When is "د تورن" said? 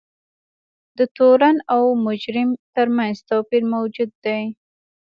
0.97-1.57